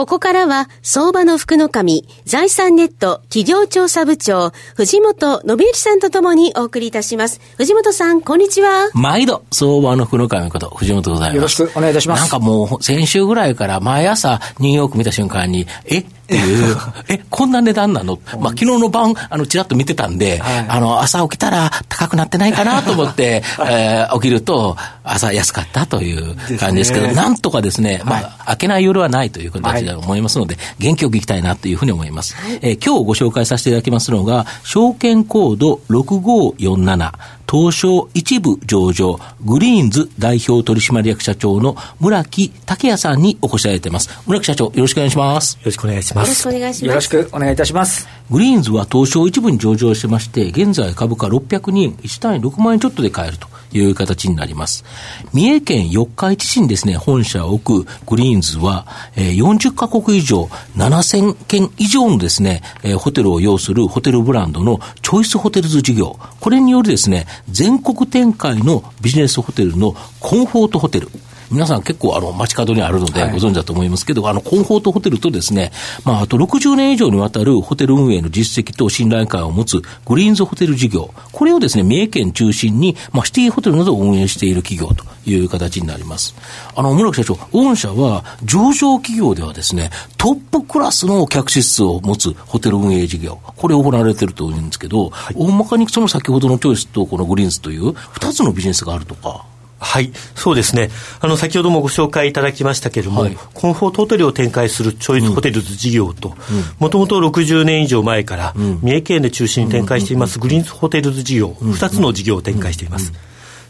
[0.00, 7.38] ここからは、相場の福の神、財産ネット企業調査部長、藤本信之さんとともにお送りいたします。
[7.58, 8.88] 藤本さん、こんにちは。
[8.94, 11.36] 毎度、相場の福の神こと、藤本でございます。
[11.36, 12.20] よろしくお願いいたします。
[12.20, 16.02] なんかもう、先週ぐらいから毎朝、ニューヨーク見た瞬間に、え？
[16.30, 16.76] っていう、
[17.08, 18.20] え、こんな値段なの？
[18.38, 32.36] まあ、昨日の晩、あの、ちらっと見てたんで、はい、あの、朝起きたら高くなってないかなと思って、えー、起きると、朝安かったという感じですけど、ね、なんとかですね、まあ、開けない夜はないという形だと思いますので、はい、元気よくいきたいなというふうに思います。
[32.36, 37.12] はい、えー、今日ご紹介させていただきますのが、証券コード6547、
[37.50, 44.08] 東証一部上場、グリーンズ代表取締役社長の村木雄哉さんにお越しいただいています。
[44.24, 45.54] 村木社長、よろしくお願いします。
[45.56, 46.28] よろしくお願いします。
[46.28, 46.86] よろしくお願いします。
[46.86, 48.08] よろしくお願いいたします。
[48.30, 53.48] グリーンズは東証一部に上場してまして、現在株価602円、1単位6万円ちょっとで買えると。
[53.72, 54.84] いう形になります。
[55.32, 60.44] 三重県四日市市にですね、本社を置くグリーンズは、えー、40カ国以上、
[60.76, 71.08] 7000件以上のですね、えー、ホテルを擁するホテルブランドのチョイスホテルズ事業、これによるですね、全国展開のビジネスホテルのコンフォートホテル、
[71.50, 75.72] 皆さん結構あの街角にあるのでご存知だと思いますけど、はい、あのコンフォートホテルとですね、
[76.04, 86.36] まああと60年以上にわたるホテル運営の実績と信頼感を持つグリーンズホテル事業、これをですね、三重県中心に、まあシティホテルなどを運営している企業という形になります。
[86.76, 99.50] あの、村木社長、御社は上場企業ではですね、トップクラスの客室を持つホテル運営事業、これを行われているというんですけど、はい、大まかにその先ほどのチョイスとこのグリーンズという二つのビジネスがあるとか。
[99.80, 100.90] はい、そうですね。
[101.20, 106.34] あの、先ほどもご紹介いただきましたけれども、はい、コンフォートホテルを展開するチョイスホテルズ事業と、
[106.78, 113.12] もともと60年以上前から、三重県で中心に展開していますグリーンズホテルズ事業、2つの事業を展開しています。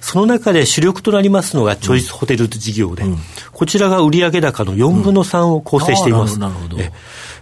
[0.00, 3.04] その中で主力となりますのがチョイスホテルズ事業で、
[3.52, 6.40] こちらが売上高の4分の3を構成しています。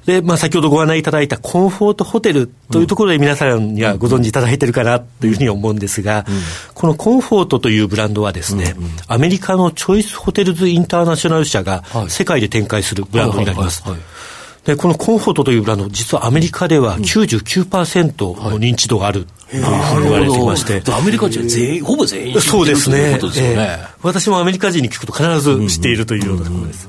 [0.09, 6.41] で、まあ、先ほどご案内いただいたコンフォートホテルというところで皆さんにはご存知いただいているかなというふうに思うんですが、うん、
[6.73, 13.85] このコンフォートというブランドはですね、うんうん、アメリカのチョイスホテルズインターナショナル社が世界で展開するブランドになります。
[14.65, 20.83] で、このコンフォートというブランド、実はアメリカでは99%の認知度があるというふうに言われていまして。
[20.91, 23.19] アメリカ人全員、ほぼ全員そうですね。
[23.21, 23.33] すね。
[23.37, 26.89] えー、私もアメリカ人に聞くと必ず知っているというようなところです。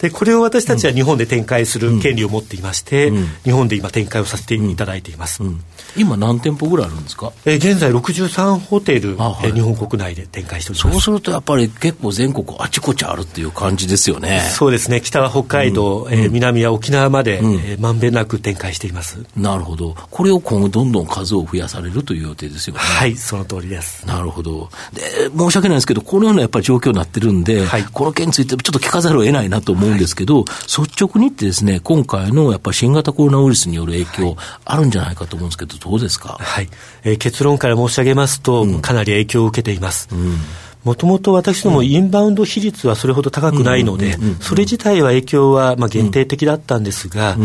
[0.00, 5.60] でこれを私たちは日本で展開する権利を持っていまして、うん、日本で今展開をさせていただいています、うん、
[5.96, 10.92] 今何店舗ぐらいあるんですか、えー、現在63ホテル、はい、日本国内で展開しております。
[10.92, 14.40] そうするとやっぱり結構全国あちこちあるっていう感じですよね。
[14.40, 15.00] そうですね。
[15.00, 19.24] 北は北海道、うん、えー、南は沖縄まで、うん、えー、まんべんなく展開しています。
[19.36, 19.94] なるほど。
[20.10, 22.80] これを今後どんどん数を増やされるという予定ですよね。
[22.80, 24.06] はいその通りです。
[24.06, 24.70] なるほど。
[24.92, 30.44] で申し訳ないんですけどこのようなやっぱり状況になってるんで、はい、この件についてちょっと聞かざるを得ないなと思うんですけど、はい。
[30.82, 36.38] 率直にってですね、今回のやっぱり新型コロナウイルスによる影響、あるんじゃないかと思うんですけど、どうですか？
[36.40, 36.68] はい。
[37.04, 40.08] えー、結論から申し上げますと、うん、かなり影響を受けています。
[40.12, 40.36] うん。
[40.84, 47.36] もともと私どもインバウンド比率はそれほど高くないので、それ自体は影響はまあ限定的だったんですが、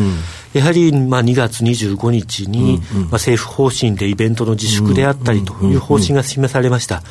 [0.55, 7.03] やはりまあ2月25日にまあ政府方針でイベントの自粛であったりという方針が示されました。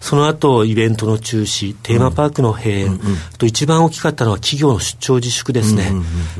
[0.00, 3.00] その後、イベントの中止、テーマパークの閉園、
[3.38, 5.92] と一番大きかったのは企業の出張自粛ですね。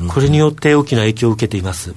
[0.07, 1.95] これによって大きな影響を受けています。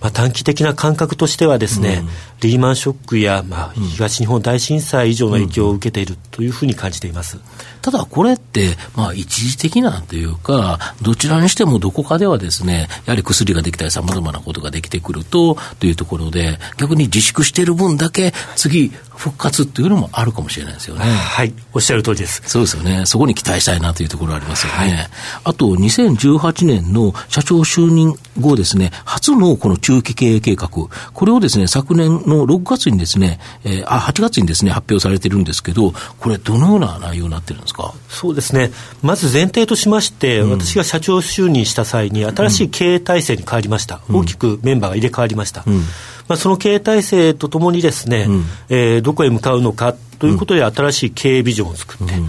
[0.00, 2.04] まあ短期的な感覚としてはですね、
[2.40, 7.38] リーマンショックやまあ東日本大震災以上の影響を受けているというふうに感じています。
[7.82, 21.04] ただこれって、まあ一時的なというか、どちらにしてもどこかではですね、やはり薬ができたりさまざまなことができてくると、というところで、逆に自粛している分だけ、次、復活っていうのもあるかもしれないですよね。
[21.04, 22.42] はい、おっしゃる通りです。
[22.46, 23.04] そうですよね。
[23.06, 24.78] そこに期待したいなというところありますよね。
[24.78, 25.08] はい、
[25.44, 30.90] あと、2018年の社長就任後ですね、初のこの中期経営計画、こ
[31.26, 37.94] れをですね、昨年の6月にですね、えー、あ、8月にですね、発表されてるんですけど、これどのような内容になってるんですか？
[38.08, 38.70] そうですね。
[39.02, 44.00] まず前提としまして、うん、私が社長就任した際に、新しい経営体制に変わりました。
[44.08, 45.64] うん、大きくメンバーが入れ替わりました。
[45.66, 45.84] うん
[46.32, 52.28] まあ、その経営体制とともにですね、うん、えー、どこへ向かうのかということで、新しい経営ビジョンを作って、うん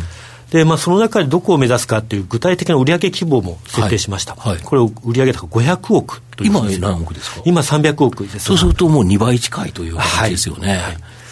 [0.51, 4.35] で、まあ、その中でどこを目指すかという具体的な売上規模も設定しました。
[4.35, 4.53] はい。
[4.53, 7.41] はい、これを売上高500億という今何億ですか？
[7.43, 8.39] 今300億です。
[8.39, 10.75] そうするともう2倍近いという感じですよね。
[10.75, 10.79] はい。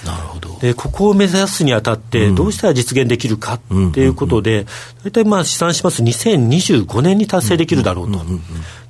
[0.07, 3.59] なるほどでここを目指すにあたって、どうしたら実現できるか
[3.93, 4.67] ということで、
[5.03, 8.19] 大体まあ試算します2025年に達成できるだろうと、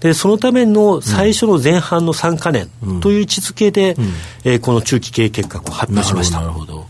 [0.02, 2.70] でそのための最初の前半の3か年
[3.02, 3.96] という位置づけで、
[4.44, 6.42] えー、この中期経営計画を発表しました。
[6.42, 6.86] なるほど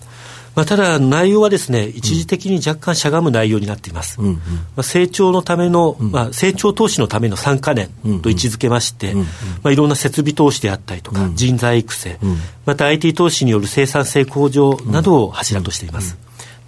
[0.56, 4.20] まあ、ただ、内容はですね、一時的に若干しゃがむ内容になっています。
[4.20, 4.42] うんうん、ま
[4.78, 7.90] あ、成長のための、まあ、成長投資のための3か年
[8.22, 9.24] と位置づけまして、ま
[9.66, 12.20] あ、いろんな設備投資であったりとか、人材育成、
[12.66, 16.18] また IT 投資による生産性向上などを柱としています。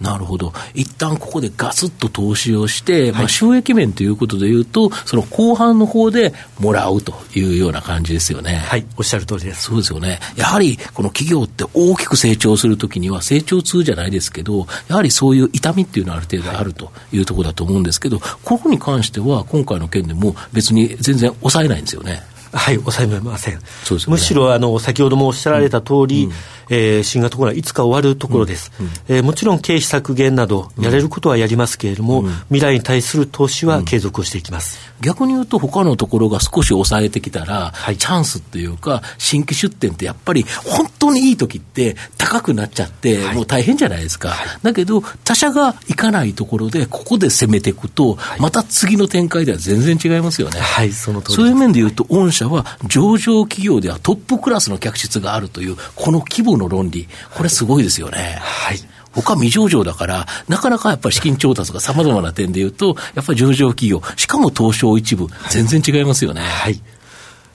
[0.01, 0.53] なるほど。
[0.73, 8.55] 一旦ここでガツッと投資をして、はい、まあ収益面ということでいうと、その後半の方でもらうというような感じですよね。
[8.55, 9.63] はい、おっしゃる通りです。
[9.63, 10.19] そうですよね。
[10.35, 22.23] やはり、この企業って大きく成長するときには、成長痛じゃないですけど、やはりそういう痛みっていうのはある程度あるというところだと思うんですけど、ここに関しては、今回の件でも別に全然抑えないんですよね。
[22.51, 23.59] はい、抑えません。
[23.83, 26.35] そうですね、むしろ、あの、先ほどもおっしゃられた通り、うんうん
[26.69, 58.37] えー、新型コロナいつか終わるところです、うんうん、えー、もちろん経費削減などやれることはやりますけれども、うん、未来に対する投資は継続をしていきます、逆に言うと他のところが少し抑えてきたら、はい、チャンスっていうか新規出店ってやっぱり本当にいい時って高くなっちゃって、はい、もう大変じゃないですか、はい、だけど他社が行かないところでここで攻めていくと、また次の展開では全然違いますよね、はい、そのそういう面で言うと御社は上場企業ではトップクラスの客室があるというこの規模の論理これすごいですよね。
[58.39, 58.77] はい。
[59.21, 66.41] 他未上場だから、なかなかやっぱり資金調達がさまざまな点で言うと、やっぱり上場企業、しかも東証一部、全然違いますよね。
[66.41, 66.81] はい。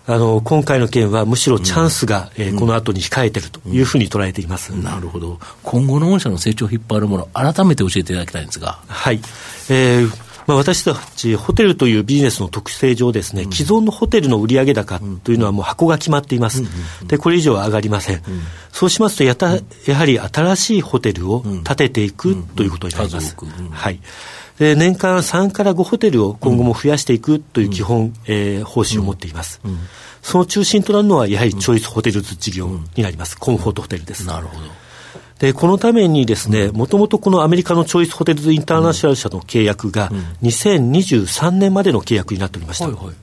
[0.07, 8.79] あの今回の件はむしろチャンスが、うん、えー、この後に控えているというふうに捉えています、うん、なるほど、今後の御社の成長を引っ張るもの、改めて教えていただきたいんですが。
[8.89, 9.21] はい、
[9.69, 16.63] えーまあ、私たちホテルというビジネスの特性上ですね、うん、既存のホテルの売上高というのはもう箱が決まっています。
[17.07, 18.23] で、これ以上は上がりません。
[18.73, 19.57] そうしますとやた、
[19.87, 23.37] やはり新しいホテルを建てていくということになります。
[23.71, 24.01] はい。
[24.59, 29.61] で年間3から5ホテルを今後も増やしていくという基本、えー、方針を持っています。
[30.23, 33.39] その中心となるのは、やはりチョイスホテルズ事業になります。
[33.39, 34.27] コンフォートホテルです。
[34.27, 34.88] なるほど。
[35.39, 40.11] で、このためにですね、もともとこのアメリカのチョイスホテルズインターナショナル社の契約が、
[40.43, 42.87] 2023年までの契約になっておりました。
[42.87, 43.15] はいはい。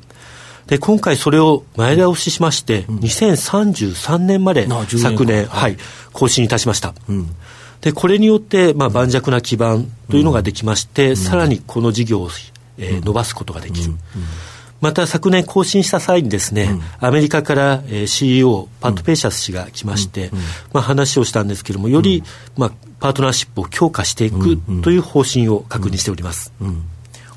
[0.67, 4.67] で、今回それを前倒ししまして、うん、2033年まで
[4.97, 5.77] 昨年、はい、
[6.11, 6.95] 更新いたしました。
[7.07, 7.29] うん、
[7.81, 12.29] で、これによって、まあ、盤石な基盤というのができまして、うん、さらにこの事業を、
[12.77, 13.93] えー、伸ばすことができる。
[14.81, 20.39] また昨年更新した際にですね、うん、アメリカから、えー、CEO パット・ペイシャス氏が来まして、うん、
[20.73, 22.23] まあ、話をしたんですけれどもより、
[22.57, 26.53] まあ、パートナーシップを強化していくという方針を確認しております。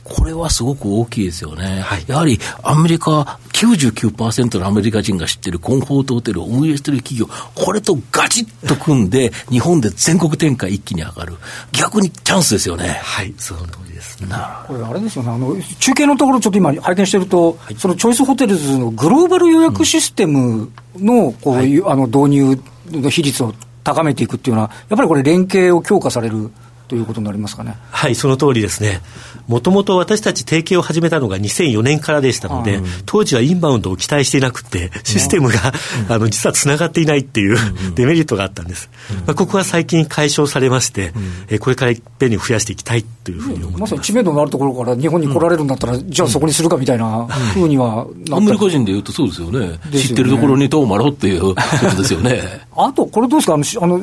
[0.09, 1.81] これはすごく大きいですよね。
[1.81, 11.37] はい、やはりアメリカ、99%のアメリカ人が知ってるコンフォートホテルを運営している企業、これとガチッと組んで、日本で全国展開一気に上がる。
[11.73, 13.01] 逆にチャンスですよね。
[13.03, 14.19] はい、その通りです。
[14.19, 23.55] これ、あれですよね、あの中継のところ、ちょっと今、拝見してると、はい、そのチョイスホテルズのグローバル予約システムのこういう、うん、あの導入の比率を
[23.85, 26.51] 高めていくっていうのは、やっぱりこれ、連携を強化される。
[26.89, 27.77] ということになりますかね。
[27.91, 29.01] はい、その通りですね。
[29.47, 35.73] もともと私たち提携を始めたのが2004年からでしたので、うん、当時はインバウンドを期待していなくて、システムが、
[36.07, 38.91] うん、あの実はつながっていないっていう、うん、デメリットがあったんです。
[39.27, 41.13] まあ、ここは最近解消されまして、
[41.49, 43.81] えこれからいっぺんに増やしていきたいというふうに思います。
[43.81, 49.59] まさに知名度のあるところから日本に来られるんだったら、じゃあそこにするかみたいなふうにはアメリカ人でいうとそうですよね。
[49.59, 52.67] よね知ってるところにどうまろっていうことですよね。
[52.77, 54.01] あと、これどうですか、あの、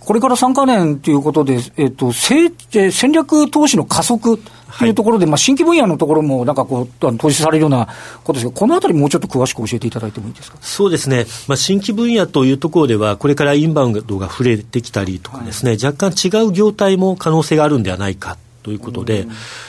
[0.00, 4.38] これから3か年ということで、えっと、成戦略投資の加速
[4.78, 7.88] というところで、はい、まあ、新規分野のところもなんかこう、投資されるような
[8.22, 10.58] ことですけど、このあたり、もうちょっと詳しく教えていただいてもいいですか？
[10.60, 18.36] そうですね、まあ、新規分野というところでは、これからインバウンドが触れてきたりとかですね、はい、若干違う業態も可能性があるんではないか。
[18.62, 19.26] ということで、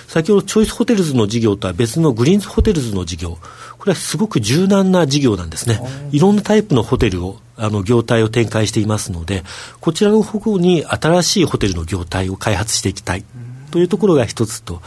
[0.09, 3.37] 先ほどチョイスホテルズの事業とは別のグリーンズホテルズの事業、
[3.81, 5.81] これはすごく柔軟な事業なんですね。
[6.11, 9.43] いろんなタイプのホテルをあの業態を展開していますので、
[9.79, 13.25] こちらの方に新しいホテルの業態を開発していきたい。
[13.71, 14.83] というところが一つと、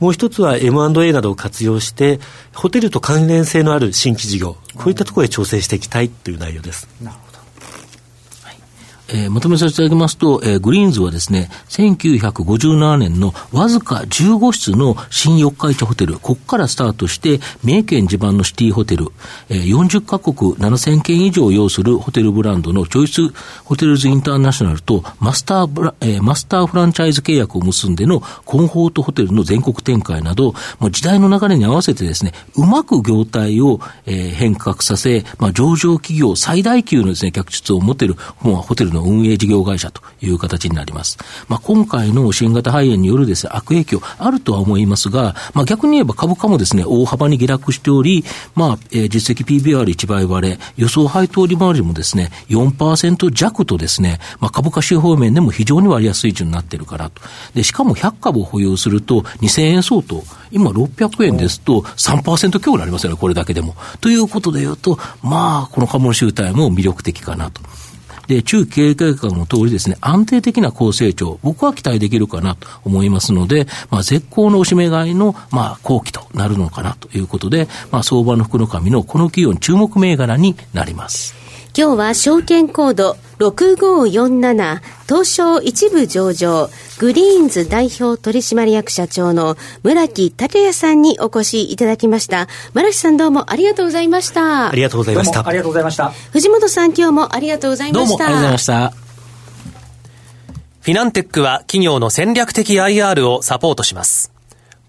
[0.00, 2.20] もう一つは M&A などを活用して、
[2.54, 6.88] ホテルと関連性のある新規事業、こういったところへ調整していきたいという内容です。
[7.02, 7.27] なるほど。
[9.08, 19.06] えー、まとめさせていただきますと、えー、グリーンズはですね、1957年のわずか15室の新四日市ホテル、ここからスタートして、三重県地盤のシティホテル、
[19.48, 23.28] えー、40カ国7000件以上を要するホテルブランドのチョイス
[23.64, 41.18] ホテルズインターナショナルとマスターブラ、えー、マスターフランチャイズ契約を結んでのコンフォートホテルの全国展開など、もう時代の流れに合わせてですね、うまく業態を、えー、変革させ、まあ、上場企業最大級のですね、客室を持てる、もうホテルの運営事業会社という形になります。
[41.48, 48.24] まあ、今回の新型肺炎によるですね、悪影響あるとは思いますが、まあ、逆に言えば株価もですね、大幅に下落しており、
[48.54, 57.22] まあ、えー、実績 PBR1 倍割れ、予想配当利回りもですね、4%弱とですね、まあ、株価指標面でも非常に割安水準になっているからと。
[57.54, 63.76] で、しかも100株を保有すると2000円相当、今600円ですと3%強になりますよね、これだけでも。
[64.00, 67.60] ということで言うと、まあ、この株の集体も魅力的かなと。
[68.28, 81.47] で、中経営計画の通りですね、安定的な高成長、僕は期待できるかなと思いますので、まあ、絶好のおしめ買いの、まあ、後期となるのかなということで、まあ、相場の福の神のこの企業に注目銘柄になります。
[81.76, 92.48] 今日は証券コード6547東証一部上場グリーンズ代表取締役社長の村木武也さんにお越しいただきました。
[92.74, 94.70] 村木さんどうもありがとうございました。
[94.70, 95.46] ありがとうございました。
[95.46, 96.10] ありがとうございました。
[96.32, 98.08] 藤本さん今日もありがとうございました。
[98.08, 98.92] どうもありがとうございました。
[100.80, 104.32] フィナンテックは企業の戦略的 IR をサポートします。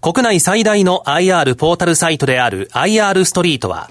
[0.00, 3.90] 国内最大の IR ポータルサイトである IR ストリートは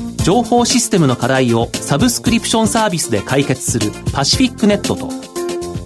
[0.23, 5.09] 情報システムの課題をサブスクリプションサービスで解決するパシフィックネットと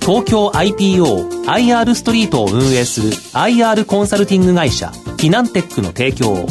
[0.02, 6.48] 東京 IPO IR ストリートを運営する IR コンサルティング会社フィナンテックの提供を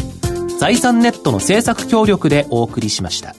[0.58, 3.34] 財産ネットの政策協力でお送りしました。